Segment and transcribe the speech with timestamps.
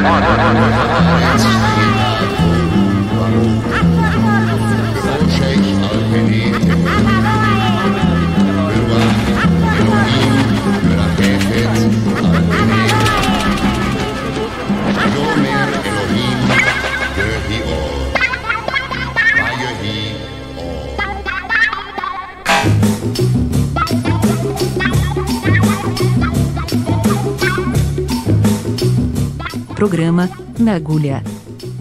[0.00, 0.89] Roda, roda, roda.
[30.00, 31.22] Programa, na agulha.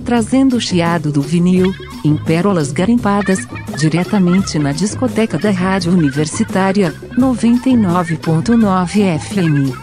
[0.03, 1.73] Trazendo o chiado do vinil,
[2.03, 3.47] em pérolas garimpadas,
[3.77, 9.73] diretamente na discoteca da Rádio Universitária, 99.9 FM.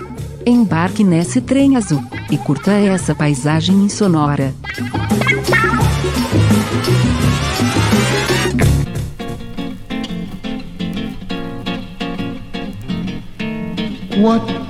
[0.44, 4.54] Embarque nesse trem azul, e curta essa paisagem insonora.
[14.18, 14.66] What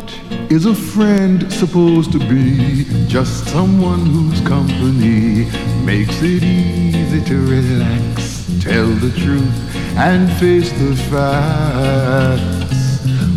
[0.49, 5.47] Is a friend supposed to be just someone whose company
[5.85, 12.77] makes it easy to relax, tell the truth, and face the facts?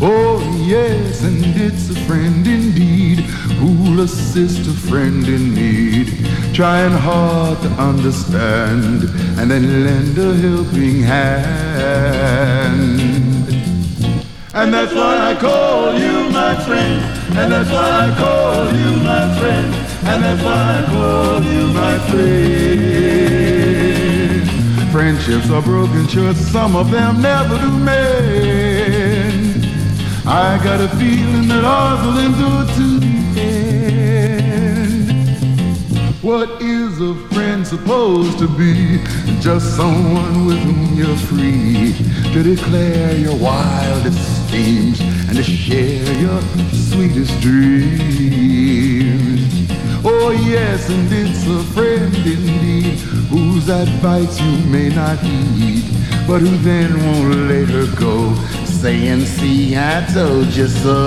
[0.01, 3.19] Oh, yes, and it's a friend indeed
[3.59, 6.07] who'll assist a friend in need,
[6.53, 9.03] trying hard to understand
[9.37, 12.99] and then lend a helping hand.
[14.53, 17.18] And that's why I call you my friend.
[17.41, 19.73] And that's why I call you my friend.
[20.09, 22.49] And that's why I call you my friend.
[24.91, 29.65] Friendships are broken, sure, some of them never do mend.
[30.27, 35.09] I got a feeling that ours will endure to the end.
[36.21, 38.99] What is a friend supposed to be?
[39.39, 41.95] Just someone with whom you're free
[42.33, 44.99] to declare your wildest schemes
[45.29, 46.41] and to share your
[46.73, 48.19] sweetest dreams.
[50.03, 52.97] Oh yes, and it's a friend indeed
[53.29, 55.83] whose advice you may not heed,
[56.25, 58.33] but who then won't let her go,
[58.65, 60.97] saying, "See, I told you so."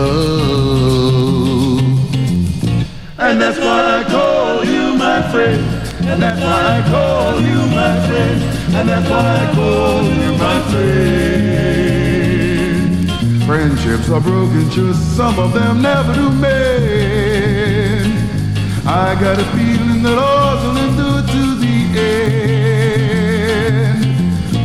[3.19, 5.63] And that's why I call you my friend.
[6.11, 8.39] And that's why I call you my friend.
[8.77, 11.82] And that's why I call you my friend.
[13.47, 18.13] Friendships are broken, just some of them never do mend.
[18.87, 21.99] I got a feeling that ours will endure to the
[23.69, 24.05] end.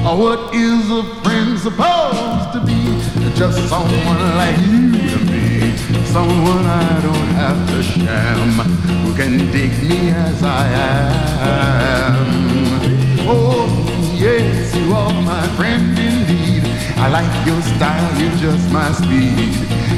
[0.06, 3.00] Oh, what is a friend supposed to be?
[3.36, 5.76] Just someone like you to me.
[6.06, 8.60] Someone I don't have to sham,
[9.04, 12.16] who can dig me as I am.
[13.28, 13.68] Oh,
[14.16, 16.07] yes, you are my friend.
[17.00, 19.54] I like your style, you're just my speed.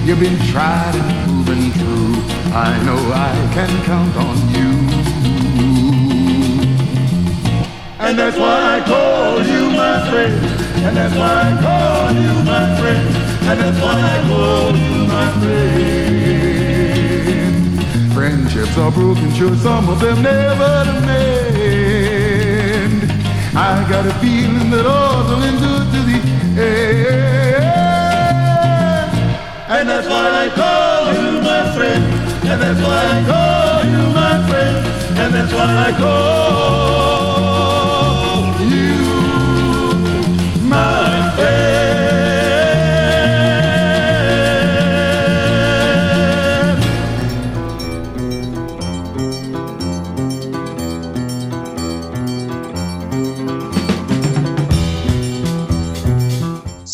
[0.06, 2.16] You've been tried and proven true.
[2.54, 4.72] I know I can count on you.
[8.00, 10.34] And that's why I call you my friend.
[10.86, 13.08] And that's why I call you my friend.
[13.50, 16.20] And that's why I call you my friend.
[18.14, 21.40] Friendships are broken, sure some of them never to mend.
[23.56, 26.29] I got a feeling that all's will endure to the
[29.70, 32.04] and that's why I call you my friend.
[32.50, 34.78] And that's why I call you my friend.
[35.20, 37.19] And that's why I call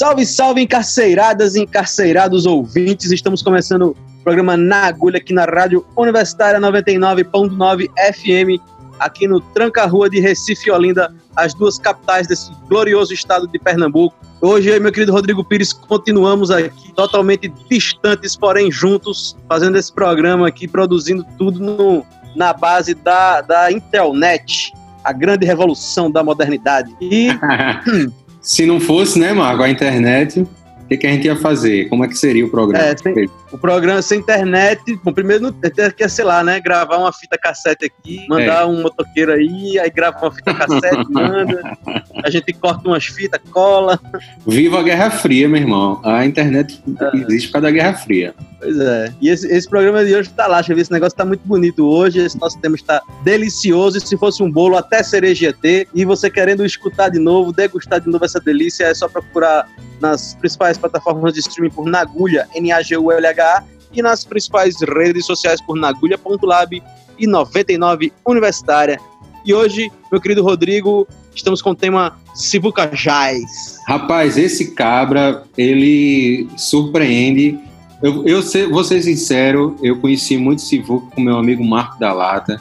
[0.06, 3.12] Salve, salve, encarceiradas e encarceirados ouvintes.
[3.12, 8.62] Estamos começando o programa Na Agulha aqui na Rádio Universitária 99.9 FM,
[9.00, 14.16] aqui no Tranca-Rua de Recife e Olinda, as duas capitais desse glorioso estado de Pernambuco.
[14.40, 19.92] Hoje eu e meu querido Rodrigo Pires continuamos aqui totalmente distantes, porém juntos, fazendo esse
[19.92, 24.72] programa aqui, produzindo tudo no, na base da, da internet,
[25.04, 26.96] a grande revolução da modernidade.
[27.02, 27.30] E
[28.46, 30.46] Se não fosse, né, Marco, a internet,
[30.86, 31.90] o que, que, a gente ia fazer?
[31.90, 32.86] Como é que seria o programa?
[32.86, 35.52] É, sem, o programa sem internet, bom, primeiro
[35.98, 36.60] quer, sei lá, né?
[36.60, 38.66] Gravar uma fita cassete aqui, mandar é.
[38.66, 41.76] um motoqueiro aí, aí grava uma fita cassete, manda,
[42.24, 44.00] a gente corta umas fitas, cola.
[44.46, 46.00] Viva a Guerra Fria, meu irmão.
[46.04, 47.18] A internet é.
[47.18, 48.36] existe por causa da Guerra Fria.
[48.60, 49.12] Pois é.
[49.20, 51.42] E esse, esse programa de hoje tá lá, deixa eu ver, esse negócio tá muito
[51.48, 55.88] bonito hoje, esse nosso tema está delicioso, e se fosse um bolo, até cereja ter,
[55.96, 59.68] e você querendo escutar de novo, degustar de novo essa delícia, é só procurar
[60.00, 63.64] nas principais plataformas de streaming por Nagulha, N-A-G-U-L-H,
[63.94, 66.84] e nas principais redes sociais por nagulha.lab
[67.18, 69.00] e 99 Universitária.
[69.46, 73.80] E hoje, meu querido Rodrigo, estamos com o tema Sivuca Jazz.
[73.88, 77.60] Rapaz, esse cabra, ele surpreende.
[78.02, 78.42] Eu, eu
[78.72, 82.60] vou ser sincero, eu conheci muito Sivuca com meu amigo Marco da Lata.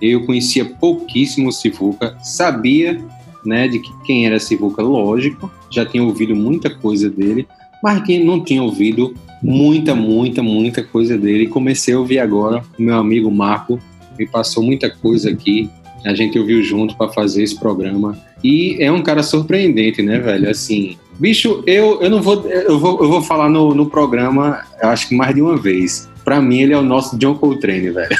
[0.00, 3.02] Eu conhecia pouquíssimo Sivuca, sabia
[3.44, 7.46] né, de que quem era Sivuca, lógico, já tinha ouvido muita coisa dele,
[7.82, 11.46] mas quem não tinha ouvido muita, muita, muita coisa dele.
[11.48, 13.78] Comecei a ouvir agora, o meu amigo Marco
[14.18, 15.68] me passou muita coisa aqui,
[16.04, 18.16] a gente ouviu junto para fazer esse programa.
[18.42, 20.50] E é um cara surpreendente, né, velho?
[20.50, 25.08] Assim, bicho, eu, eu não vou eu vou, eu vou falar no, no programa, acho
[25.08, 26.08] que mais de uma vez.
[26.24, 28.16] Pra mim, ele é o nosso John Coltrane, velho.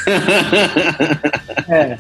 [1.69, 1.97] É,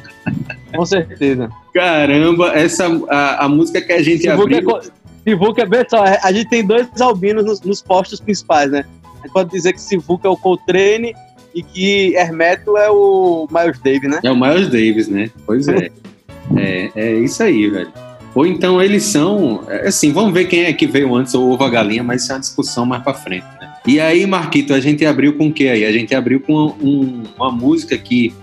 [0.74, 1.48] com certeza.
[1.72, 4.58] Caramba, essa a, a música que a gente Sivuca abriu...
[4.58, 4.80] é, co-
[5.26, 8.84] Sivuca é bem só, a gente tem dois albinos nos, nos postos principais, né?
[9.04, 11.14] A gente pode dizer que Sivuca é o Coltrane
[11.54, 14.20] e que Hermeto é o Miles Davis, né?
[14.22, 15.30] É o Miles Davis, né?
[15.46, 15.88] Pois é.
[16.56, 16.90] é.
[16.94, 17.90] É isso aí, velho.
[18.34, 19.62] Ou então eles são.
[19.68, 22.32] é, Assim, vamos ver quem é que veio antes, ou ovo a galinha, mas isso
[22.32, 23.72] é uma discussão mais pra frente, né?
[23.86, 25.84] E aí, Marquito, a gente abriu com o que aí?
[25.84, 28.34] A gente abriu com um- uma música que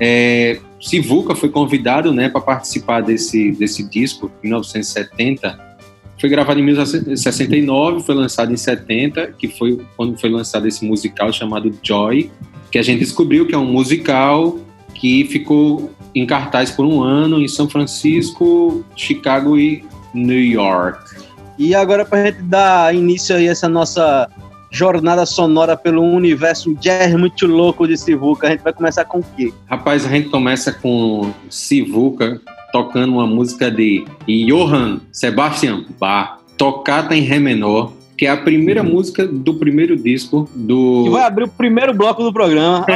[0.00, 5.71] é, Sivuca foi convidado né, para participar desse, desse disco em 1970.
[6.22, 11.32] Foi gravado em 1969, foi lançado em 70, que foi quando foi lançado esse musical
[11.32, 12.30] chamado Joy,
[12.70, 14.56] que a gente descobriu que é um musical
[14.94, 19.84] que ficou em cartaz por um ano em São Francisco, Chicago e
[20.14, 21.00] New York.
[21.58, 24.30] E agora, pra gente dar início aí a essa nossa
[24.70, 29.24] jornada sonora pelo universo jazz muito louco de Sivuca, a gente vai começar com o
[29.36, 29.52] quê?
[29.66, 32.40] Rapaz, a gente começa com Sivuca
[32.72, 38.82] tocando uma música de Johann Sebastian Bach, Tocata em Ré menor, que é a primeira
[38.82, 42.86] música do primeiro disco do Que vai abrir o primeiro bloco do programa.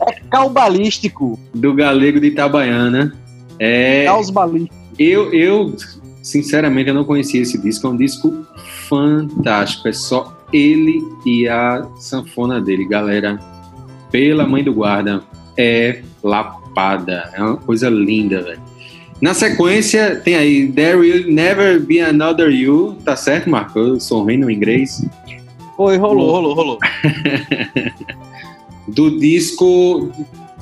[0.00, 1.38] É calbalístico.
[1.54, 3.14] do Galego de Itabaiana.
[3.58, 4.74] É, Caos balístico.
[4.98, 5.74] eu, eu,
[6.22, 7.86] sinceramente, eu não conhecia esse disco.
[7.86, 8.46] É um disco
[8.88, 9.88] fantástico.
[9.88, 13.38] É só ele e a sanfona dele, galera.
[14.10, 15.22] Pela mãe do guarda,
[15.56, 16.02] é
[17.34, 18.60] É uma coisa linda, velho.
[19.20, 22.96] Na sequência, tem aí There Will Never Be Another You.
[23.04, 23.78] Tá certo, Marco?
[23.78, 25.04] Eu sou ruim no inglês.
[25.76, 26.78] Foi, rolou, rolou, rolou.
[28.88, 30.10] do disco.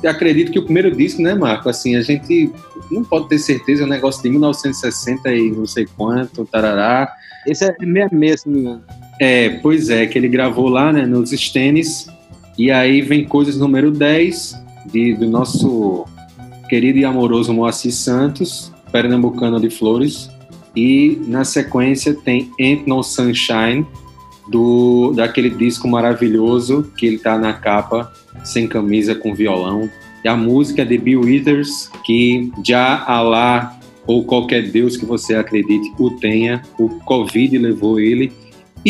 [0.05, 1.69] Acredito que o primeiro disco, né, Marco?
[1.69, 2.53] Assim, a gente
[2.91, 7.13] não pode ter certeza, é um negócio de 1960 e não sei quanto, tarará.
[7.47, 8.83] Esse é 66, se não me engano.
[9.21, 12.09] É, pois é, que ele gravou lá, né, nos Stenes.
[12.57, 14.55] E aí vem Coisas número 10,
[14.93, 16.05] de, do nosso
[16.69, 20.31] querido e amoroso Moacir Santos, pernambucano de Flores.
[20.77, 23.87] E na sequência tem Ain't No Sunshine,
[24.49, 28.13] do, daquele disco maravilhoso que ele tá na capa,
[28.45, 29.89] sem camisa, com violão.
[30.25, 35.35] E a música é de Bill Withers, que já Alá ou qualquer Deus que você
[35.35, 38.33] acredite o tenha, o Covid levou ele.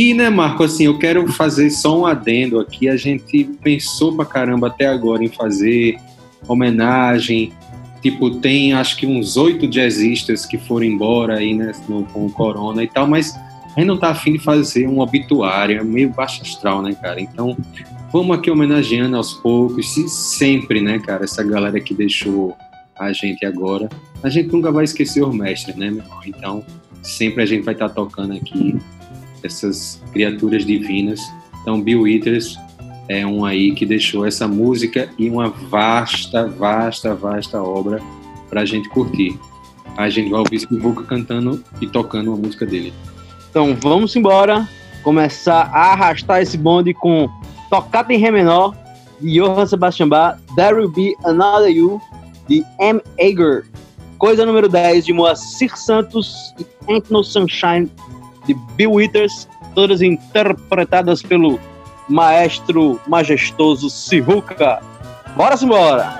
[0.00, 2.88] E, né, Marco, assim, eu quero fazer só um adendo aqui.
[2.88, 5.98] A gente pensou pra caramba até agora em fazer
[6.46, 7.52] homenagem.
[8.00, 11.72] Tipo, tem acho que uns oito jazzistas que foram embora aí, né,
[12.12, 15.80] com o corona e tal, mas a gente não tá afim de fazer um obituário,
[15.80, 17.20] é meio baixo astral, né, cara?
[17.20, 17.56] Então,
[18.12, 22.56] vamos aqui homenageando aos poucos, se sempre, né, cara, essa galera que deixou
[22.96, 23.88] a gente agora.
[24.22, 26.20] A gente nunca vai esquecer os mestres, né, meu irmão?
[26.24, 26.64] Então,
[27.02, 28.78] sempre a gente vai estar tocando aqui
[29.42, 31.20] essas criaturas divinas.
[31.62, 32.58] Então, Bill Withers
[33.08, 38.00] é um aí que deixou essa música e uma vasta, vasta, vasta obra
[38.48, 39.38] pra gente curtir.
[39.96, 42.92] A gente vai ouvir Sivuca cantando e tocando uma música dele.
[43.50, 44.68] Então vamos embora.
[45.02, 47.28] Começar a arrastar esse bonde com
[47.70, 48.76] Tocata em Ré menor,
[49.20, 52.00] de Johann Sebastian Bach, There Will Be Another You,
[52.48, 53.00] de M.
[53.18, 53.64] Ager.
[54.18, 57.90] Coisa número 10, de Moacir Santos, e Ain't No Sunshine,
[58.48, 61.60] de Bill Withers, todas interpretadas pelo
[62.08, 64.80] maestro majestoso Sivuca.
[65.36, 66.16] Bora simbora!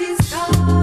[0.00, 0.79] she's gone.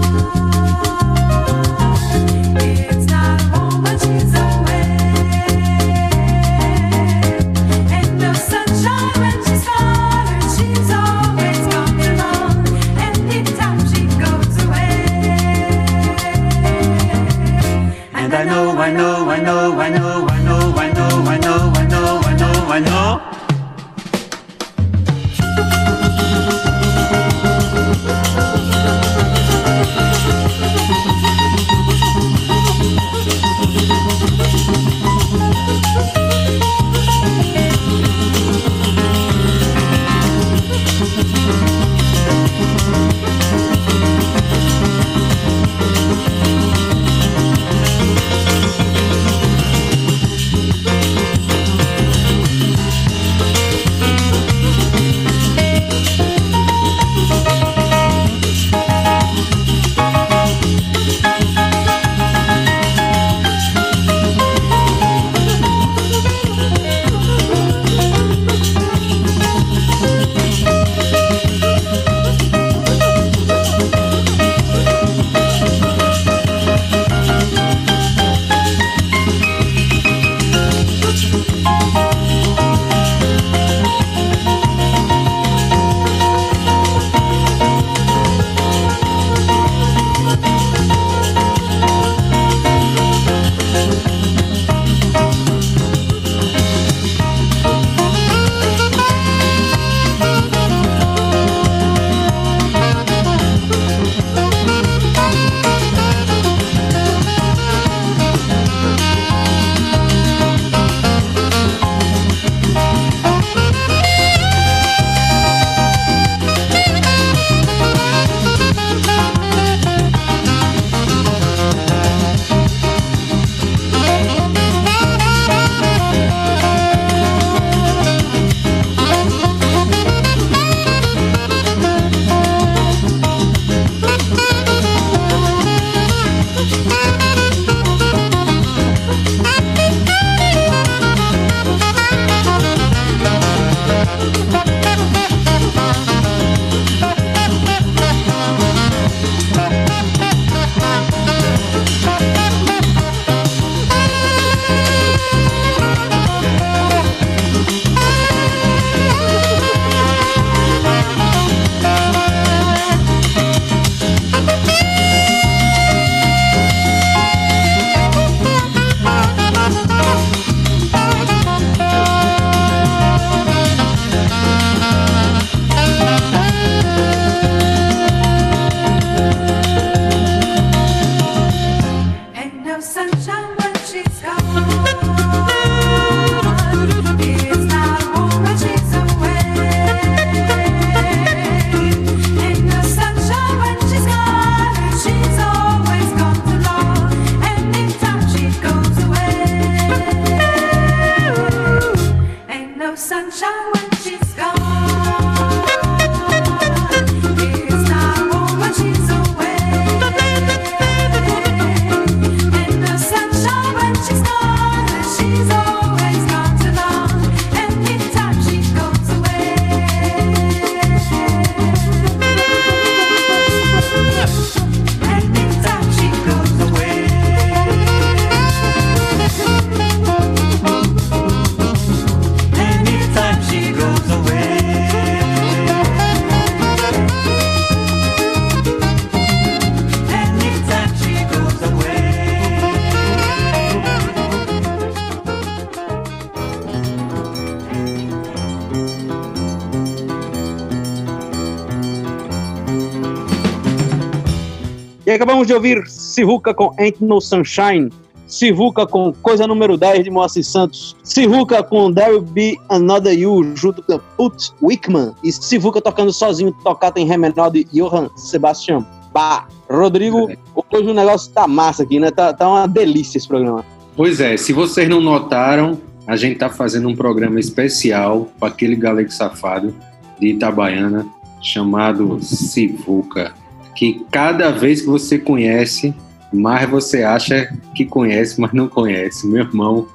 [255.08, 257.90] E acabamos de ouvir Sivuca com Ain't No Sunshine,
[258.26, 263.56] Sivuca com Coisa Número 10 de Moacir Santos, Sivuca com There Will Be Another You
[263.56, 268.84] junto com Put Wickman e Sivuca tocando sozinho, tocata em Ré menor de Johann Sebastian
[269.10, 269.48] Bach.
[269.70, 270.30] Rodrigo,
[270.70, 272.10] hoje o negócio tá massa aqui, né?
[272.10, 273.64] Tá, tá uma delícia esse programa.
[273.96, 278.76] Pois é, se vocês não notaram, a gente está fazendo um programa especial para aquele
[278.76, 279.74] galego safado
[280.20, 281.06] de Itabaiana
[281.40, 283.32] chamado Sivuca,
[283.78, 285.94] que cada vez que você conhece,
[286.32, 289.24] mais você acha que conhece, mas não conhece.
[289.24, 289.86] Meu irmão,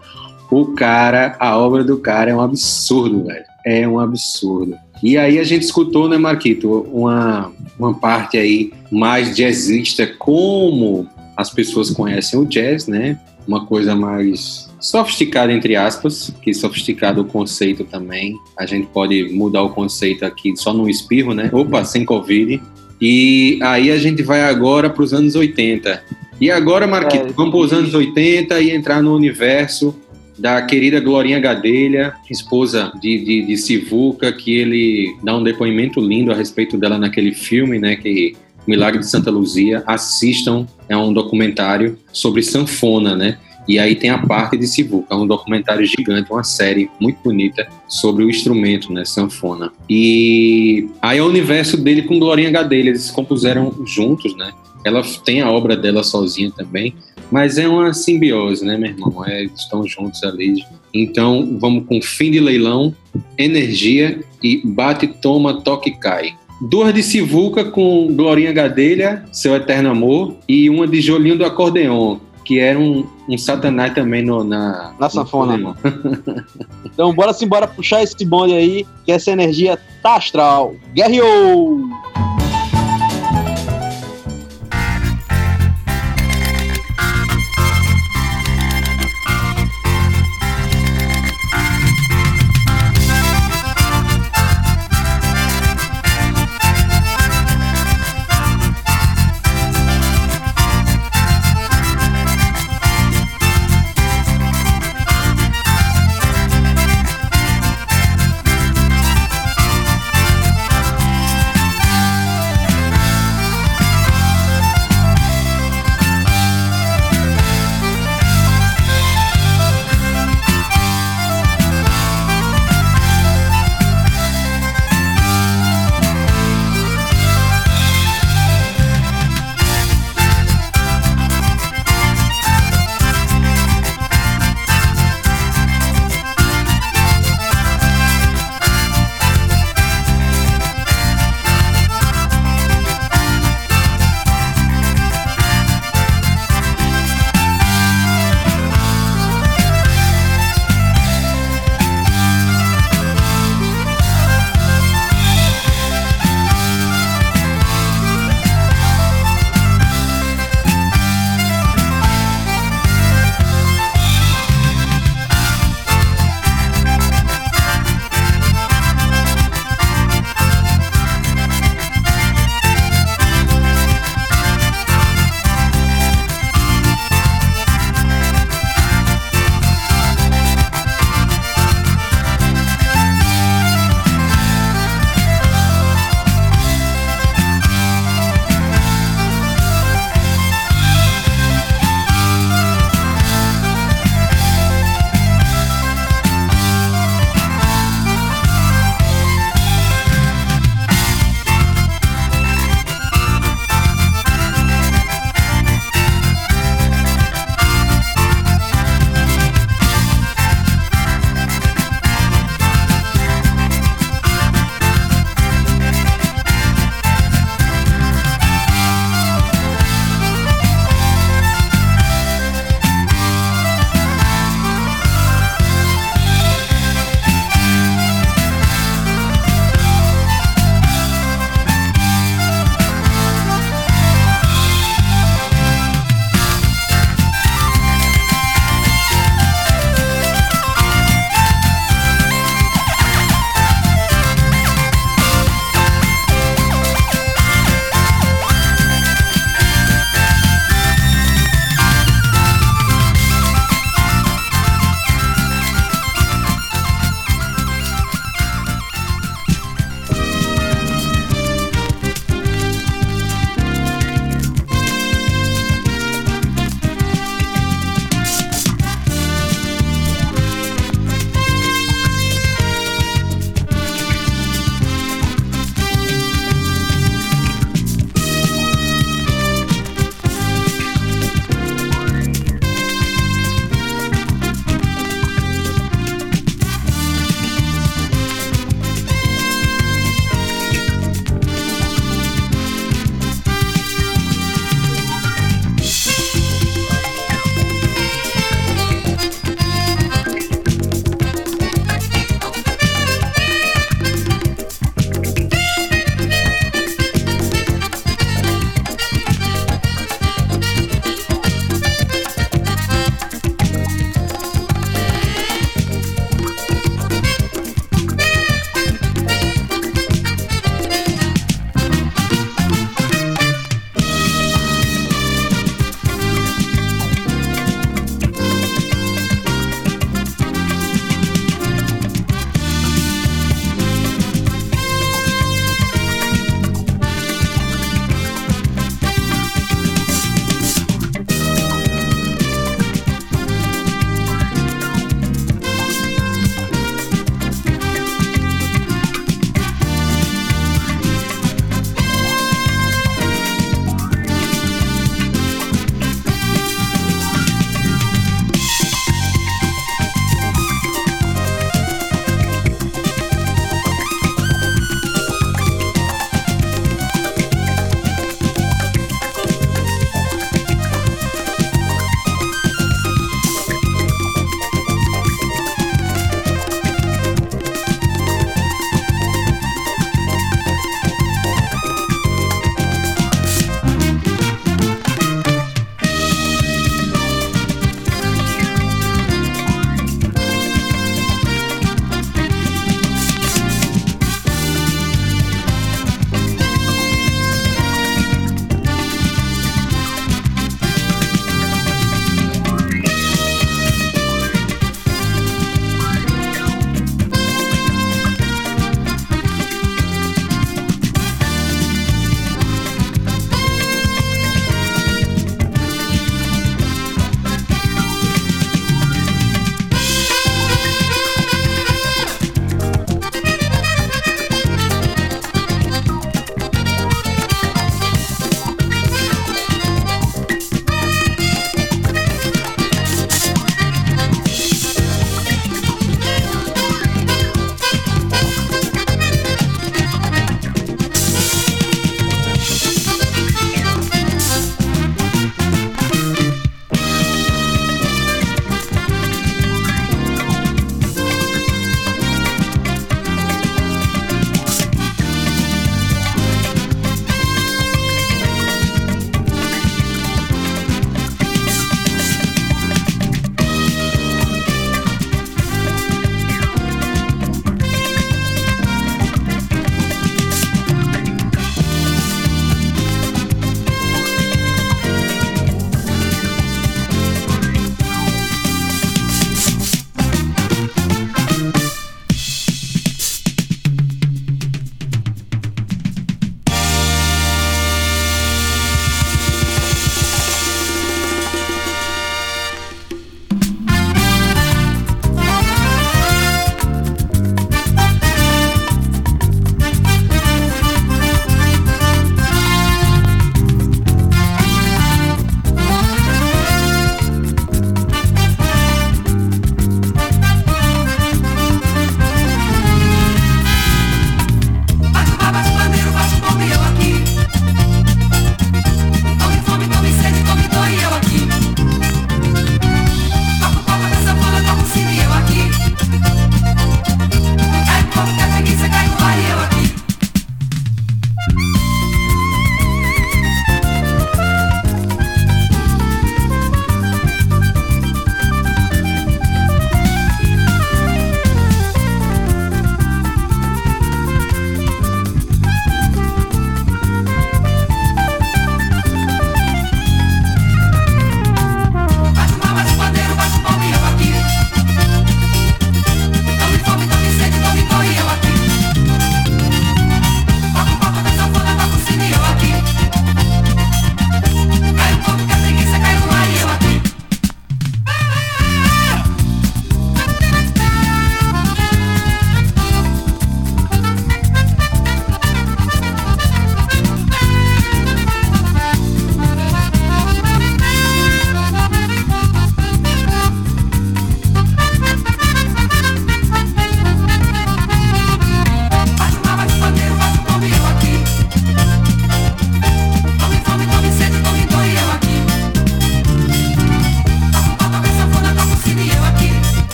[0.50, 3.44] o cara, a obra do cara é um absurdo, velho.
[3.66, 4.78] É um absurdo.
[5.04, 11.50] E aí a gente escutou, né, Marquito, uma, uma parte aí mais jazzista, como as
[11.50, 13.20] pessoas conhecem o jazz, né?
[13.46, 18.34] Uma coisa mais sofisticada, entre aspas, que sofisticado o conceito também.
[18.58, 21.50] A gente pode mudar o conceito aqui só num espirro, né?
[21.52, 22.62] Opa, sem Covid.
[23.06, 26.02] E aí a gente vai agora para os anos 80.
[26.40, 29.94] E agora, Marquito, É, vamos para os anos 80 e entrar no universo
[30.40, 36.32] da querida Glorinha Gadelha, esposa de, de, de Sivuca, que ele dá um depoimento lindo
[36.32, 39.84] a respeito dela naquele filme, né, que Milagre de Santa Luzia.
[39.86, 43.38] Assistam, é um documentário sobre sanfona, né?
[43.68, 48.24] E aí tem a parte de Sivuca, um documentário gigante, uma série muito bonita sobre
[48.24, 49.72] o instrumento, né, sanfona.
[49.90, 54.52] E aí é o universo dele com Glorinha Gadelha, eles compuseram juntos, né?
[54.86, 56.94] Ela tem a obra dela sozinha também,
[57.32, 59.26] mas é uma simbiose, né, meu irmão?
[59.26, 60.64] É, estão juntos ali.
[60.94, 62.94] Então, vamos com Fim de Leilão,
[63.38, 66.36] Energia e Bate, Toma, Toque Cai.
[66.62, 72.20] Duas de Sivuca com Glorinha Gadelha, Seu Eterno Amor, e uma de Jolinho do Acordeon,
[72.46, 74.94] que era um, um satanás também no, na...
[75.00, 75.76] Na sanfona.
[76.86, 80.76] Então bora sim, bora puxar esse bonde aí, que essa energia tá astral.
[80.94, 81.82] Guerreou!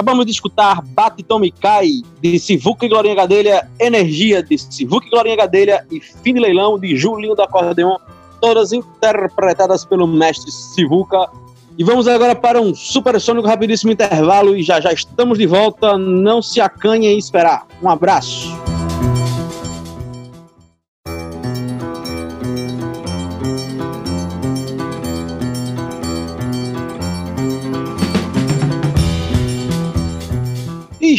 [0.00, 5.10] Acabamos de escutar Bate, Tome Cai, de Sivuca e Glorinha Gadelha, Energia, de Sivuca e
[5.10, 7.98] Glorinha Gadelha e Fim de Leilão, de Julinho do Acordeon,
[8.40, 11.28] todas interpretadas pelo mestre Sivuca.
[11.76, 15.98] E vamos agora para um supersônico rapidíssimo intervalo e já já estamos de volta.
[15.98, 17.66] Não se acanhe em esperar.
[17.82, 18.69] Um abraço.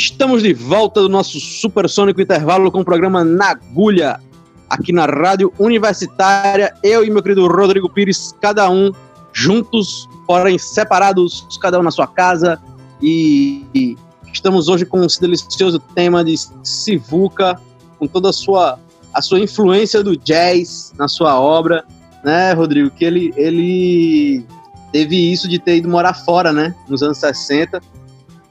[0.02, 4.20] Estamos de volta do nosso supersônico intervalo com o programa Na Agulha,
[4.68, 6.74] aqui na Rádio Universitária.
[6.84, 8.91] Eu e meu querido Rodrigo Pires, cada um
[9.32, 12.60] juntos, porém separados, cada um na sua casa.
[12.99, 13.95] E,
[14.34, 17.60] estamos hoje com esse delicioso tema de Sivuca,
[17.99, 18.80] com toda a sua,
[19.14, 21.86] a sua influência do jazz na sua obra,
[22.24, 22.89] né, Rodrigo?
[22.89, 24.43] Que ele, ele
[24.91, 27.80] teve isso de ter ido morar fora, né, nos anos 60.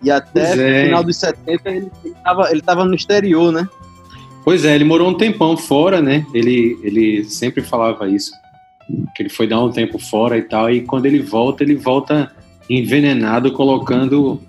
[0.03, 0.83] E até é.
[0.83, 3.69] o final dos 70 ele estava ele tava no exterior, né?
[4.45, 6.25] Pois é, ele morou um tempão fora, né?
[6.33, 8.33] Ele, ele sempre falava isso,
[9.15, 12.33] que ele foi dar um tempo fora e tal, e quando ele volta, ele volta
[12.69, 14.41] envenenado, colocando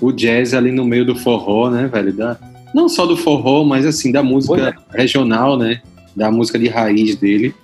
[0.00, 2.12] o jazz ali no meio do forró, né, velho?
[2.12, 2.36] Da,
[2.74, 5.80] não só do forró, mas assim, da música regional, né?
[6.14, 7.54] Da música de raiz dele.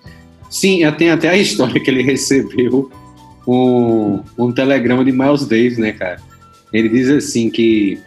[0.51, 2.91] Sim, é, tem até a história que ele recebeu
[3.47, 6.21] um, um telegrama de Miles Davis, né, cara?
[6.73, 7.99] Ele diz assim que,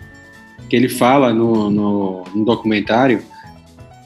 [0.69, 3.23] que ele fala no, no, no documentário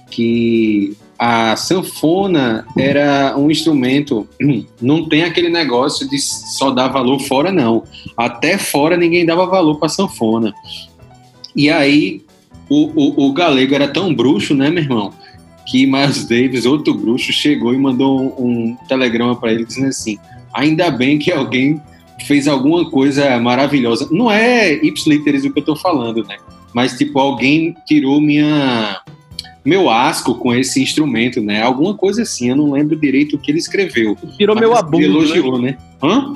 [0.10, 4.28] que a sanfona era um instrumento,
[4.82, 7.84] não tem aquele negócio de só dar valor fora, não.
[8.18, 10.54] Até fora ninguém dava valor para sanfona.
[11.56, 12.22] E aí
[12.70, 15.14] o, o, o galego era tão bruxo, né, meu irmão?
[15.66, 20.18] Que Miles Davis, outro bruxo, chegou e mandou um, um telegrama para ele dizendo assim:
[20.54, 21.82] ainda bem que alguém
[22.26, 24.08] fez alguma coisa maravilhosa.
[24.12, 26.38] Não é ipsiliteris o que eu tô falando, né?
[26.74, 29.02] Mas, tipo, alguém tirou minha
[29.64, 31.64] meu asco com esse instrumento, né?
[31.64, 34.16] Alguma coisa assim, eu não lembro direito o que ele escreveu.
[34.38, 35.08] Tirou meu abuso, né?
[35.08, 35.78] elogiou, né?
[36.04, 36.36] Hã?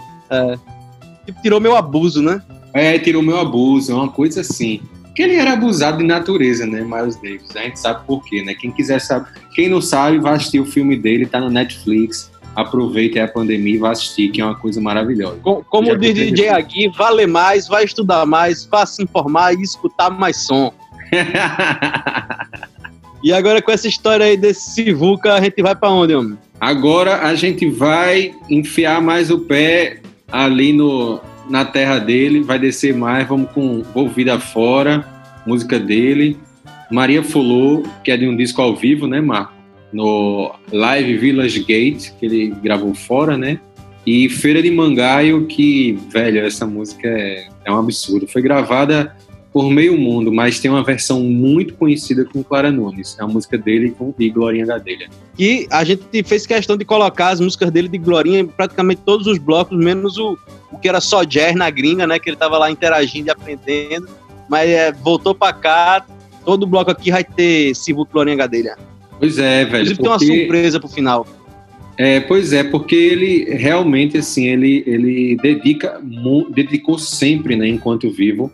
[1.26, 2.42] Tipo, Tirou meu abuso, né?
[2.74, 4.82] É, tirou meu abuso, é uma coisa assim.
[5.16, 7.56] Que ele era abusado de natureza, né, Miles Davis?
[7.56, 8.56] A gente sabe por quê, né?
[8.56, 12.32] Quem quiser saber, quem não sabe, vai assistir o filme dele, tá no Netflix.
[12.62, 15.38] Aproveita a pandemia e vai assistir, que é uma coisa maravilhosa.
[15.42, 16.50] Co- Como diz DJ.
[16.50, 20.74] Agui, vale mais, vai estudar mais, vai se informar e escutar mais som.
[23.22, 26.38] E agora com essa história aí desse Sivuca, a gente vai pra onde, homem?
[26.60, 30.00] Agora a gente vai enfiar mais o pé
[30.32, 35.06] ali no, na terra dele, vai descer mais, vamos com Volvida Fora,
[35.46, 36.38] música dele.
[36.90, 39.52] Maria Fulô, que é de um disco ao vivo, né, Marco?
[39.92, 43.60] No Live Village Gate, que ele gravou fora, né?
[44.06, 48.28] E Feira de Mangaio, que, velho, essa música é, é um absurdo.
[48.28, 49.16] Foi gravada
[49.52, 53.18] por meio mundo, mas tem uma versão muito conhecida com Clara Nunes.
[53.20, 55.10] É a música dele com, e Glorinha Gadelha.
[55.38, 59.26] E a gente fez questão de colocar as músicas dele de Glorinha em praticamente todos
[59.26, 60.38] os blocos, menos o,
[60.72, 62.20] o que era só jazz na gringa, né?
[62.20, 64.08] Que ele tava lá interagindo e aprendendo.
[64.48, 66.06] Mas é, voltou pra cá,
[66.46, 68.78] todo bloco aqui vai ter e Glorinha Gadelha.
[69.20, 69.92] Pois é, velho.
[69.92, 71.28] Inclusive tem uma porque- surpresa pro final.
[71.98, 76.00] É, pois é, porque ele realmente assim ele ele dedica
[76.50, 78.50] dedicou sempre, né, enquanto vivo,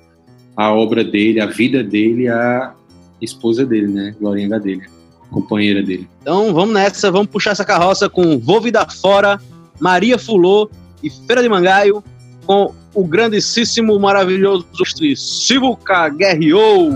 [0.57, 2.73] a obra dele, a vida dele, à
[3.21, 4.87] esposa dele, né, Glorinha Gadelha,
[5.29, 6.07] companheira dele.
[6.23, 9.39] Então vamos nessa, vamos puxar essa carroça com Vou Vida Fora,
[9.79, 10.67] Maria Fulô
[11.03, 12.03] e Feira de Mangaio,
[12.47, 14.65] com o grandíssimo, maravilhoso
[15.15, 16.91] Sivuca Guerreou.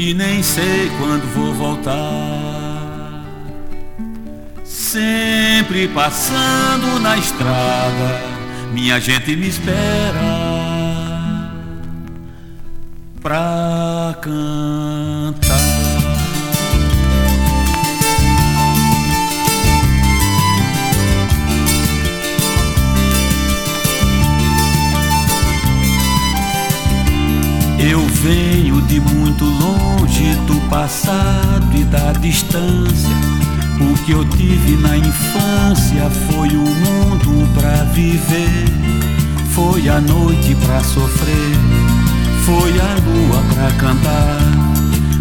[0.00, 1.92] E nem sei quando vou voltar.
[4.64, 8.22] Sempre passando na estrada,
[8.72, 10.40] minha gente me espera
[13.20, 15.69] pra cantar.
[27.82, 33.08] Eu venho de muito longe do passado e da distância.
[33.80, 38.66] O que eu tive na infância foi o mundo pra viver.
[39.54, 41.56] Foi a noite pra sofrer.
[42.44, 44.40] Foi a lua pra cantar.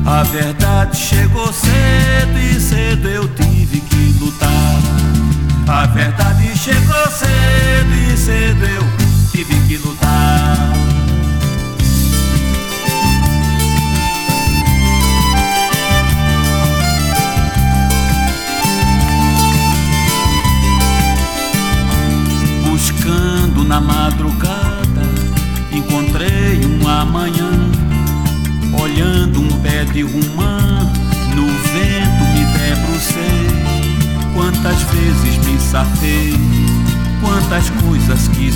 [0.06, 4.82] A verdade chegou cedo e cedo eu tive que lutar.
[5.66, 8.84] A verdade chegou cedo e cedo eu
[9.32, 10.19] tive que lutar.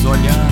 [0.05, 0.51] Olhar.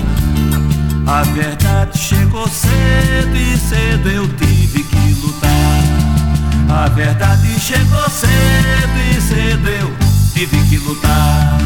[1.06, 6.82] A verdade chegou cedo e cedo eu tive que lutar.
[6.84, 9.92] A verdade chegou cedo e cedo eu
[10.32, 11.58] tive que lutar.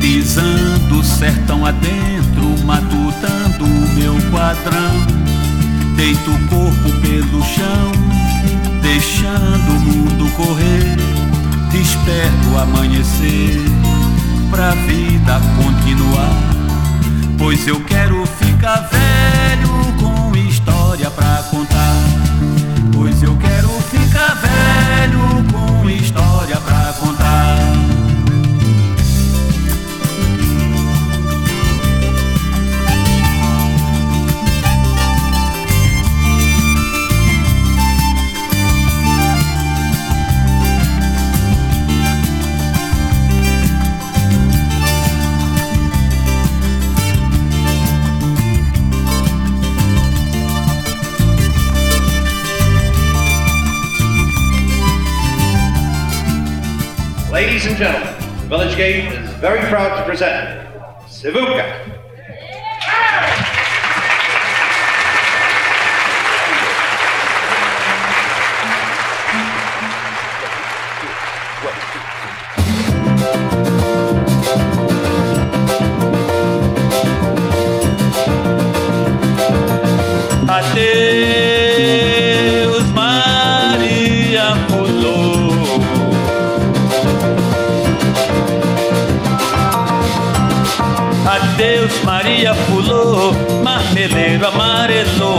[0.00, 5.01] Pisando o sertão adentro, matutando o meu quadrão.
[6.02, 7.92] Deito o corpo pelo chão,
[8.82, 10.96] deixando o mundo correr.
[11.70, 13.60] Desperto o amanhecer,
[14.50, 16.36] pra vida continuar.
[17.38, 19.01] Pois eu quero ficar velho
[57.72, 60.68] and gentlemen, Village Gate is very proud to present
[61.06, 61.81] Sivuka.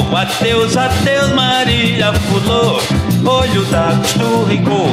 [0.04, 0.18] Amarelou.
[0.24, 2.80] Adeus, adeus, Maria pulou,
[3.26, 4.88] olho d'água esturricou.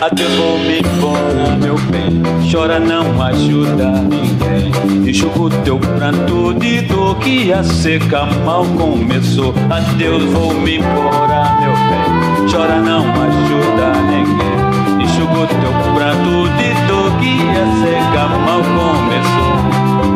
[0.00, 2.22] Adeus, vou me embora, meu bem.
[2.50, 5.08] Chora, não ajuda ninguém.
[5.08, 9.54] Enxuga o teu pranto de dor que a seca mal começou.
[9.70, 12.50] Adeus, vou me embora, meu bem.
[12.50, 15.04] Chora, não ajuda ninguém.
[15.04, 20.15] Enxuga o teu pranto de dor que a seca mal começou.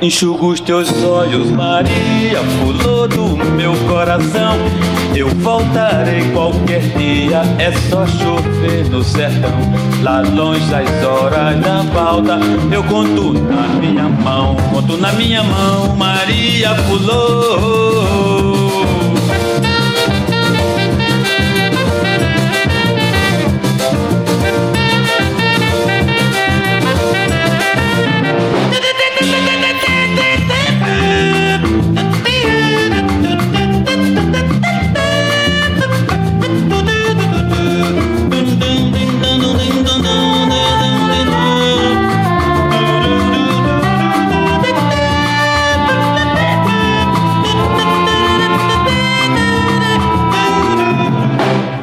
[0.00, 4.56] Enxuga os teus olhos, Maria, pulou do meu coração.
[5.14, 9.50] Eu voltarei qualquer dia, é só chover no sertão.
[10.02, 12.38] Lá longe as horas da falta,
[12.72, 18.57] eu conto na minha mão, conto na minha mão, Maria pulou.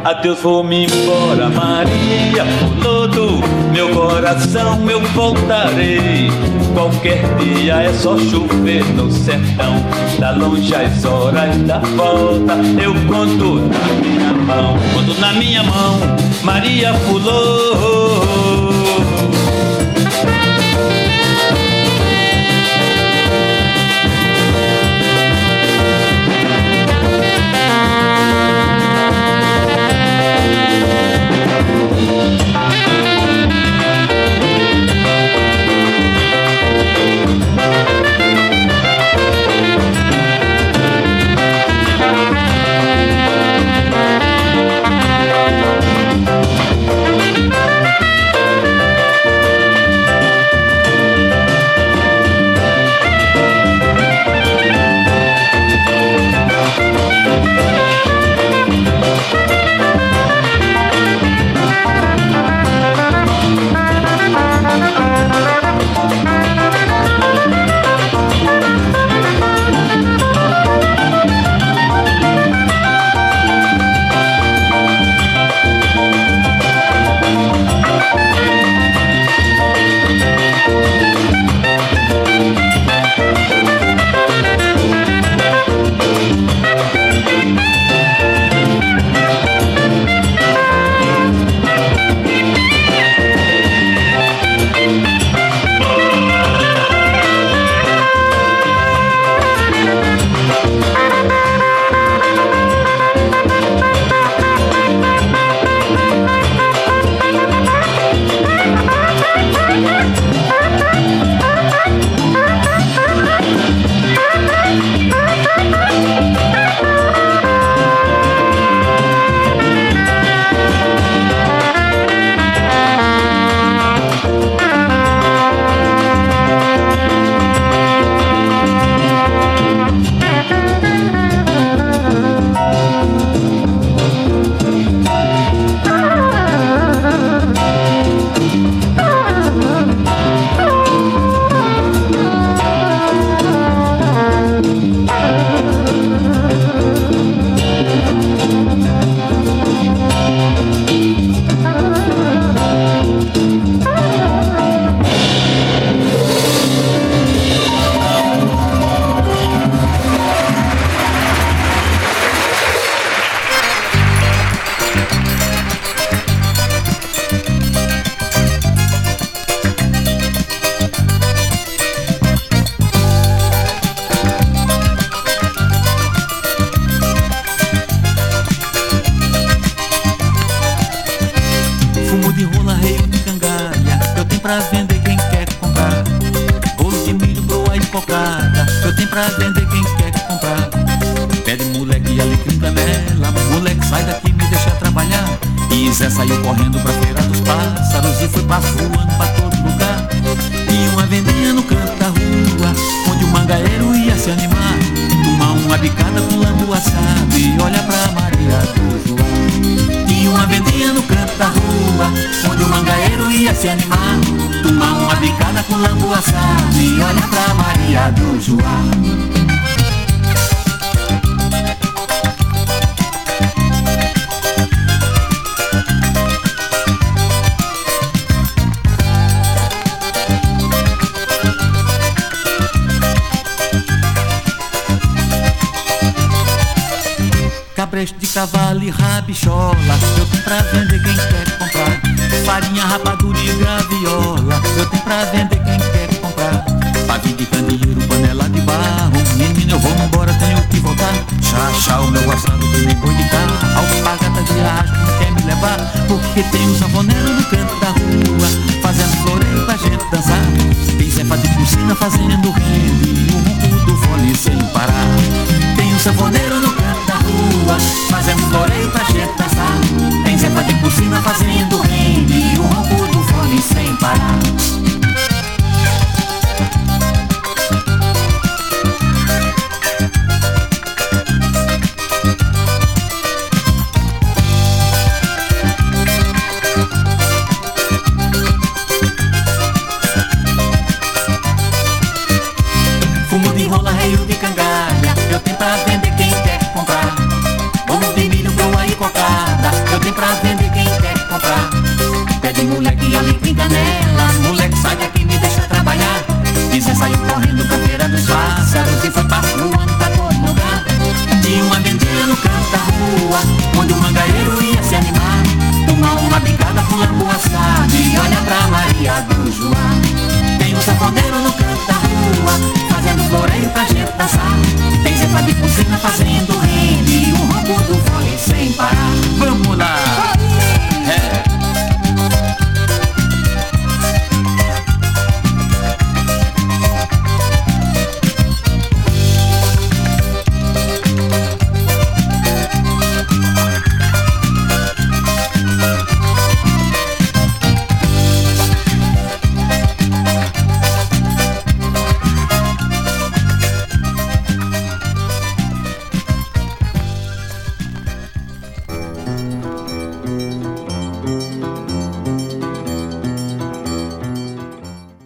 [0.05, 3.39] Adeus, vou-me embora, Maria, pulou do
[3.71, 6.29] meu coração, eu voltarei.
[6.75, 9.83] Qualquer dia é só chover no sertão.
[10.19, 15.99] Lá longe as horas da volta, eu conto na minha mão, conto na minha mão,
[16.43, 18.64] Maria pulou.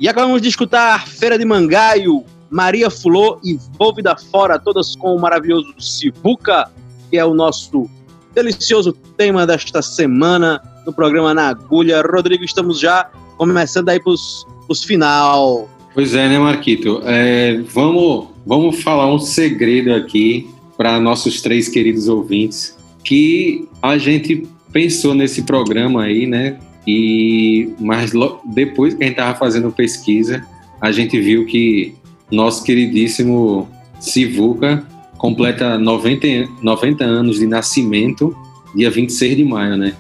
[0.10, 5.22] Acabamos de escutar Feira de Mangaio, Maria Fulô e Volve da Fora, todas com o
[5.22, 6.68] maravilhoso Sivuca,
[7.12, 7.88] que é o nosso
[8.34, 12.01] delicioso tema desta semana no programa Na Agulha.
[12.01, 13.07] Rodrigo, estamos já
[13.38, 15.70] começando aí pros, pros final.
[15.93, 17.03] Pois é, né, Marquito?
[17.05, 24.47] É, vamos, vamos falar um segredo aqui para nossos três queridos ouvintes, que a gente
[24.74, 26.57] pensou nesse programa aí, né?
[26.90, 28.12] E mas
[28.46, 30.44] depois que a gente estava fazendo pesquisa,
[30.82, 31.94] a gente viu que
[32.32, 33.70] nosso queridíssimo
[34.00, 34.84] Sivuca
[35.18, 38.36] completa 90, an- 90 anos de nascimento,
[38.76, 39.94] dia 26 de maio, né?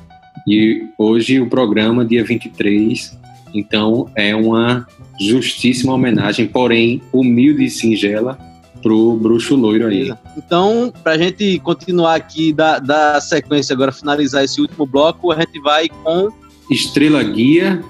[0.47, 3.17] E hoje o programa, dia 23,
[3.53, 4.87] então é uma
[5.19, 8.39] justíssima homenagem, porém humilde e singela,
[8.81, 10.13] pro bruxo loiro aí.
[10.37, 15.59] Então, pra gente continuar aqui da, da sequência agora, finalizar esse último bloco, a gente
[15.59, 16.29] vai com
[16.69, 17.83] Estrela Guia,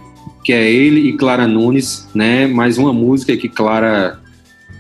[0.44, 2.48] que é ele e Clara Nunes, né?
[2.48, 4.20] Mais uma música que Clara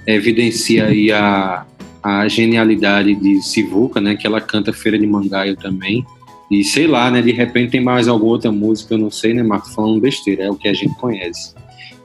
[0.07, 1.65] evidencia aí a,
[2.01, 4.15] a genialidade de Sivuca, né?
[4.15, 6.05] Que ela canta Feira de Mangaio também.
[6.49, 7.21] E sei lá, né?
[7.21, 9.73] De repente tem mais alguma outra música, eu não sei, né, Marcos?
[9.75, 11.53] Falando besteira, é o que a gente conhece.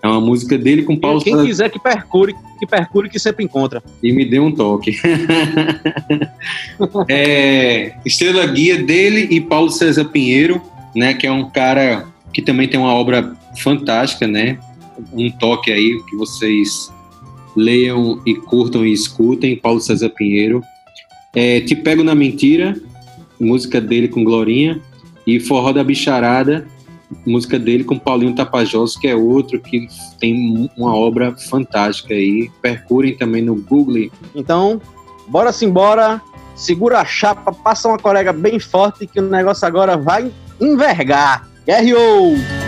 [0.03, 3.43] É uma música dele com Paulo quem César- quiser que percure, que percure que sempre
[3.43, 3.83] encontra.
[4.03, 4.99] e me deu um toque.
[7.09, 10.61] é, Estrela Guia dele e Paulo César Pinheiro,
[10.95, 14.59] né, que é um cara que também tem uma obra fantástica, né?
[15.13, 16.93] Um toque aí que vocês
[17.57, 20.63] leiam e curtam e escutem, Paulo César Pinheiro.
[21.35, 22.77] É, Te Pego na Mentira,
[23.41, 24.81] música dele com Glorinha,
[25.27, 26.67] e Forró da Bicharada,
[27.27, 29.87] música dele com Paulinho Tapajós, que é outro que
[30.21, 32.51] tem uma obra fantástica aí.
[32.61, 34.81] Percurem também no Google Então,
[35.27, 36.21] bora simbora,
[36.55, 40.31] segura a chapa, passa uma colega bem forte que o negócio agora vai
[40.61, 41.47] envergar.
[41.67, 42.64] R.O.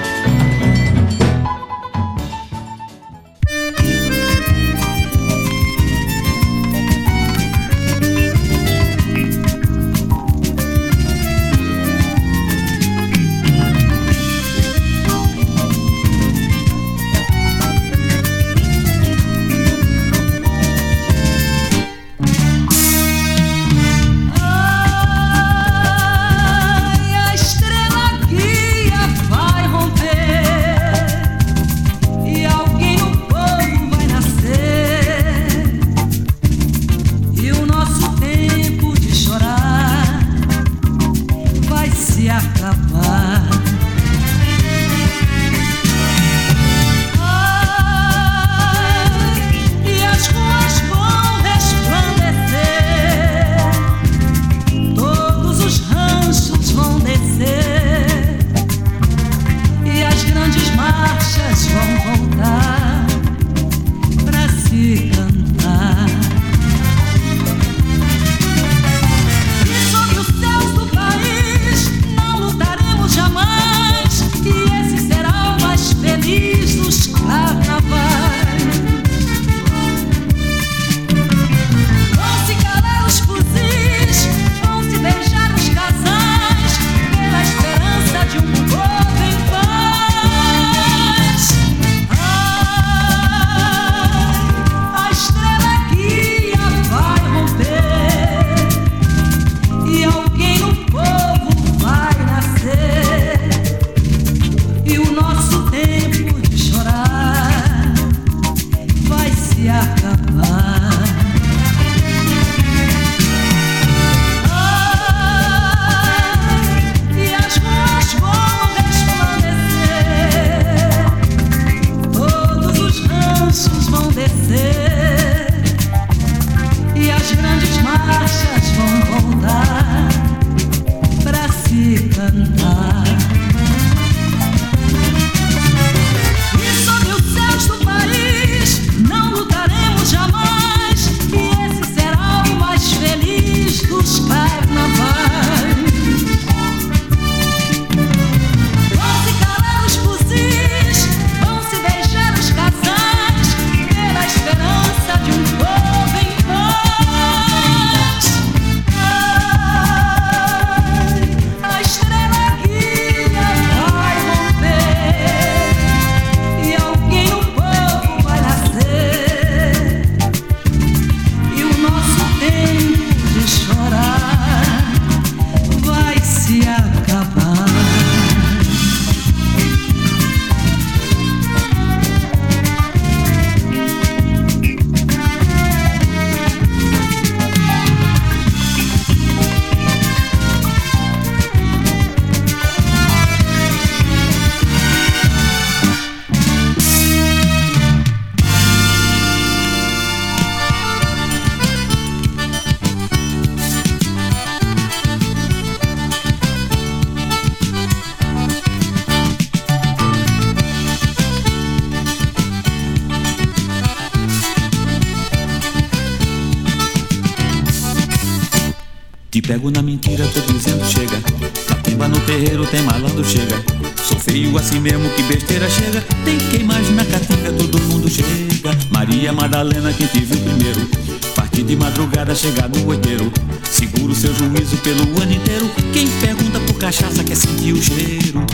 [232.27, 233.33] madrugada, chegar no oiteiro.
[233.70, 235.70] Seguro seu juízo pelo ano inteiro.
[235.93, 238.45] Quem pergunta por cachaça quer sentir o cheiro.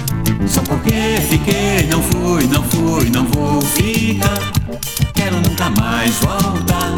[0.46, 0.92] Só porque
[1.28, 4.38] fiquei, não fui, não fui, não vou ficar.
[5.14, 6.96] Quero nunca mais voltar.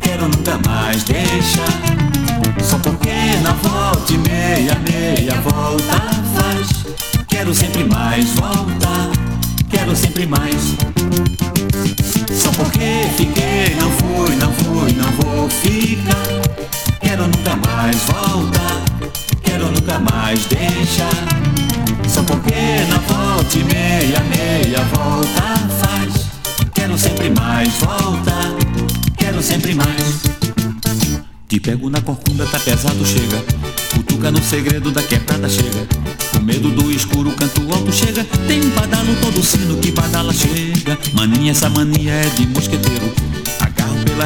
[0.00, 1.82] Quero nunca mais deixar.
[2.62, 3.10] Só porque
[3.42, 6.00] na volta e meia, meia volta
[6.34, 6.68] faz.
[7.28, 9.10] Quero sempre mais voltar.
[9.68, 10.55] Quero sempre mais.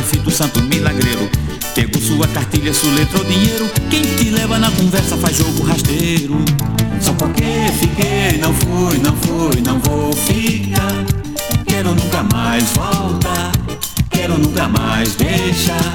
[0.00, 1.30] Agarro pela fita o santo milagreiro.
[1.74, 3.70] Pego sua cartilha, sua letra ou dinheiro.
[3.90, 6.36] Quem te leva na conversa faz jogo rasteiro.
[7.00, 7.44] Só porque
[7.78, 11.04] fiquei, não fui, não fui, não vou ficar.
[11.66, 13.52] Quero nunca mais voltar.
[14.10, 15.94] Quero nunca mais deixar.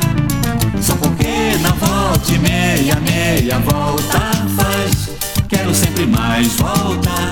[0.81, 4.19] Só porque na volta e meia, meia volta
[4.55, 5.09] faz.
[5.47, 7.31] Quero sempre mais voltar.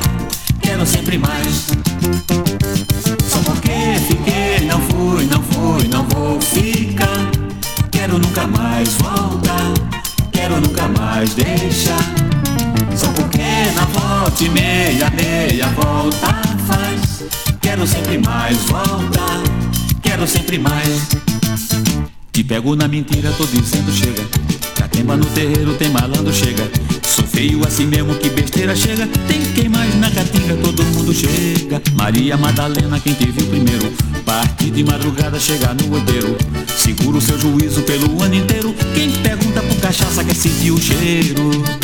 [0.62, 1.93] Quero sempre mais.
[18.14, 19.44] Sempre mais voltar.
[20.02, 21.08] Quero sempre mais.
[22.32, 24.24] Te pego na mentira, tô dizendo chega.
[24.76, 26.70] Catemba no terreiro, tem malandro, chega.
[27.02, 29.08] Sou feio assim mesmo, que besteira chega.
[29.28, 31.82] Tem quem mais na catinga, todo mundo chega.
[31.96, 33.92] Maria Madalena, quem te viu primeiro.
[34.24, 36.38] Parte de madrugada, chega no oiteiro.
[36.68, 38.76] Segura o seu juízo pelo ano inteiro.
[38.94, 41.83] Quem pergunta por cachaça quer sentir o cheiro.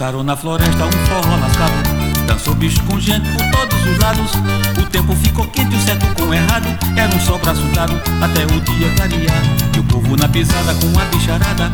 [0.00, 1.74] Lançaram na floresta um forró lascado.
[2.26, 4.32] Dançou bicho com gente por todos os lados.
[4.82, 6.68] O tempo ficou quente, o certo com o errado.
[6.96, 9.42] Era um só braço dado até o dia clarear
[9.76, 11.70] E o povo na pisada com a bicharada.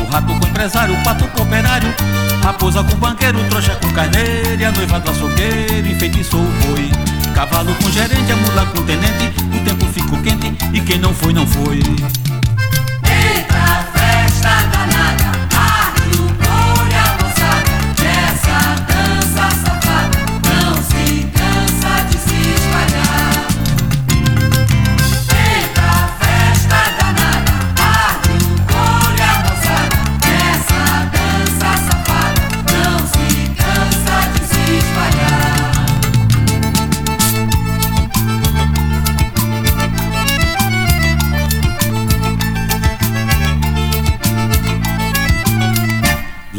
[0.00, 1.94] O rato com o empresário, o pato com o operário.
[2.42, 4.58] Raposa com o banqueiro, trouxa com carneiro.
[4.58, 6.90] E a noiva do açougueiro enfeitiçou o boi.
[7.34, 9.34] Cavalo com gerente, a mula com tenente.
[9.54, 11.78] O tempo ficou quente e quem não foi, não foi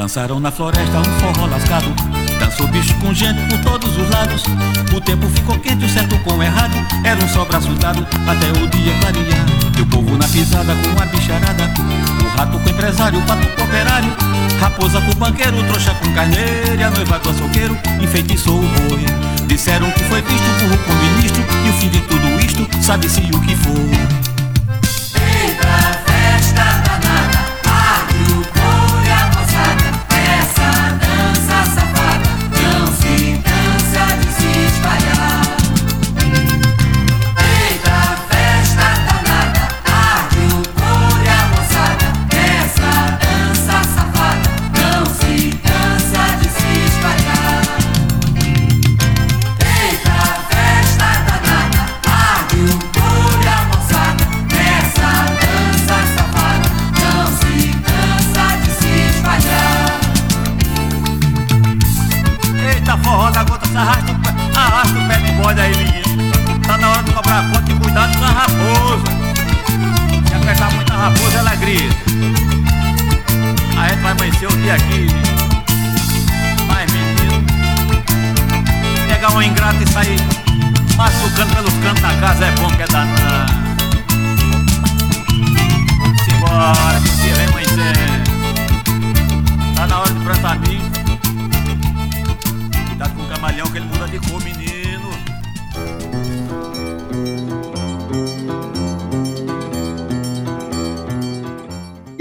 [0.07, 1.93] Lançaram na floresta um forró lascado.
[2.39, 4.41] Dançou bicho com gente por todos os lados.
[4.95, 6.75] O tempo ficou quente, o certo com o errado.
[7.03, 9.45] Era um só braço dado até o dia clarear.
[9.77, 11.65] E o povo na pisada com a bicharada.
[12.23, 14.15] O rato com o empresário, o pato com o operário.
[14.61, 16.79] Raposa com o banqueiro, trouxa com carneiro.
[16.79, 19.05] E a noiva do açougueiro enfeitiçou o boi.
[19.45, 21.43] Disseram que foi visto burro com ministro.
[21.65, 24.26] E o fim de tudo isto, sabe-se o que for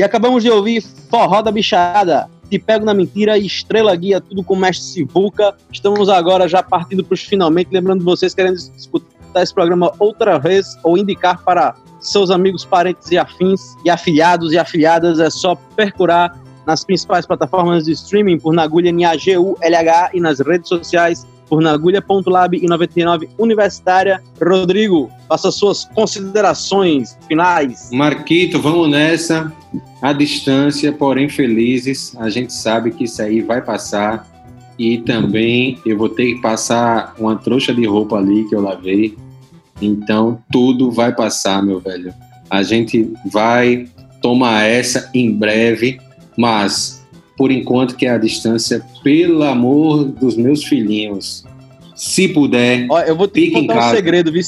[0.06, 4.54] acabamos de ouvir Forró da Bichada, Te Pego na Mentira e Estrela Guia, tudo com
[4.54, 5.54] o Mestre Sivuca.
[5.70, 10.78] Estamos agora já partindo para os finalmente, lembrando vocês querendo escutar esse programa outra vez
[10.82, 16.38] ou indicar para seus amigos, parentes e afins e afiliados e afiliadas, é só percurar
[16.66, 22.66] nas principais plataformas de streaming por Nagulha NAGULH e nas redes sociais por nagulha.lab e
[22.66, 24.22] 99 Universitária.
[24.42, 27.90] Rodrigo, faça suas considerações finais.
[27.92, 29.52] Marquito, vamos nessa.
[30.02, 32.14] À distância, porém felizes.
[32.18, 34.26] A gente sabe que isso aí vai passar.
[34.78, 39.16] E também eu vou ter que passar uma trouxa de roupa ali que eu lavei.
[39.80, 42.12] Então tudo vai passar, meu velho.
[42.50, 43.88] A gente vai
[44.20, 45.98] tomar essa em breve,
[46.36, 47.04] mas
[47.36, 51.44] por enquanto que é a distância, pelo amor dos meus filhinhos,
[51.94, 53.96] se puder, Ó, eu vou te Fica em contar um casa.
[53.96, 54.42] segredo, viu?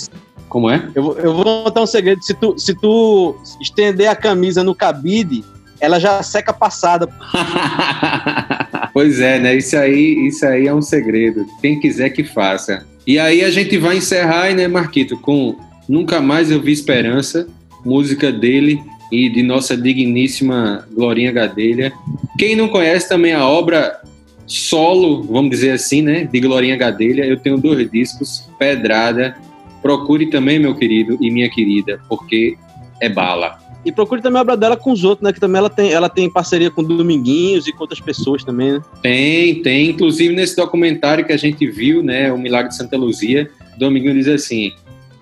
[0.48, 0.88] como é?
[0.94, 2.22] Eu, vou- eu vou contar um segredo.
[2.22, 5.44] Se tu, se tu estender a camisa no cabide,
[5.80, 7.06] ela já seca passada.
[8.92, 9.56] pois é, né?
[9.56, 11.46] Isso aí, isso aí é um segredo.
[11.60, 12.86] Quem quiser que faça.
[13.06, 15.56] E aí a gente vai encerrar, né, Marquito, com
[15.88, 17.46] Nunca Mais Eu Vi Esperança,
[17.84, 18.80] música dele
[19.10, 21.92] e de nossa digníssima Glorinha Gadelha.
[22.38, 24.00] Quem não conhece também a obra
[24.46, 29.36] solo, vamos dizer assim, né, de Glorinha Gadelha, eu tenho dois discos, Pedrada.
[29.82, 32.56] Procure também, meu querido e minha querida, porque
[33.00, 33.58] é bala.
[33.84, 35.32] E procure também a obra dela com os outros, né?
[35.32, 38.80] Que também ela tem, ela tem parceria com Dominguinhos e com outras pessoas também, né?
[39.02, 39.90] Tem, tem.
[39.90, 43.48] Inclusive nesse documentário que a gente viu, né, o Milagre de Santa Luzia,
[43.78, 44.72] Dominguinho diz assim: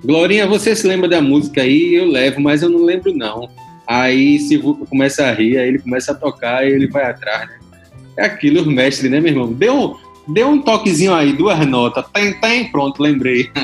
[0.02, 1.94] Glorinha, você se lembra da música aí?
[1.94, 3.48] Eu levo, mas eu não lembro não.
[3.86, 7.58] Aí Sivuca começa a rir, aí ele começa a tocar e ele vai atrás, né?
[8.16, 9.52] É aquilo, o mestre, né, meu irmão?
[9.52, 12.04] Deu, deu um toquezinho aí, duas notas.
[12.12, 13.50] Tem, tem, pronto, lembrei.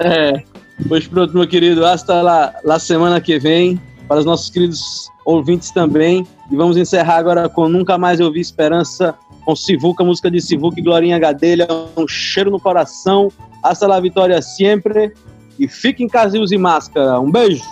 [0.00, 0.44] É.
[0.86, 1.84] Pois pronto, meu querido.
[1.84, 3.80] Hasta lá, lá semana que vem.
[4.06, 6.24] Para os nossos queridos ouvintes também.
[6.52, 9.12] E vamos encerrar agora com Nunca Mais Eu Vi Esperança,
[9.44, 11.66] com Sivuca, música de Sivuca e Glorinha Gadelha.
[11.96, 13.32] Um cheiro no coração.
[13.62, 15.12] Hasta lá, Vitória sempre.
[15.58, 16.08] E fique em
[16.52, 17.18] e máscara.
[17.18, 17.64] Um beijo.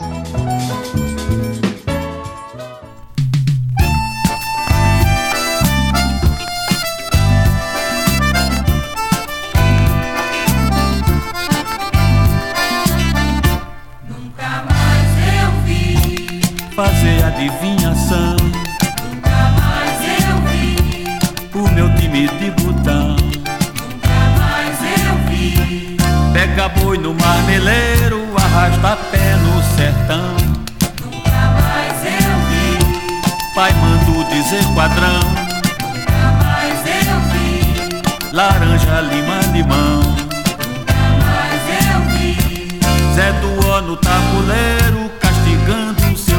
[16.76, 19.98] Fazer adivinhação, nunca mais
[20.28, 23.16] eu vi, o meu time de botão.
[23.16, 25.96] nunca mais eu vi,
[26.34, 30.36] Pega boi no marmeleiro, arrasta pé no sertão.
[31.02, 35.20] nunca mais eu vi, Pai mando dizer quadrão,
[35.94, 40.02] nunca mais eu vi, laranja, lima, limão.
[40.02, 42.78] nunca mais eu vi.
[43.14, 46.35] Zé do ano tabuleiro, castigando o seu.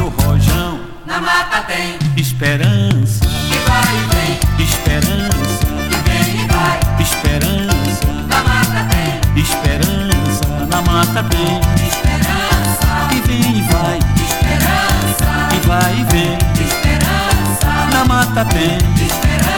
[1.18, 6.78] Na mata tem, Esperança, que vai e vem, esperança, que vem e vai.
[7.02, 10.46] esperança, Na mata tem, esperança.
[10.70, 13.98] Na mata tem, esperança, e vem e vai,
[14.28, 16.38] esperança, e vai e vem.
[16.64, 19.57] esperança, Na mata tem, esperança.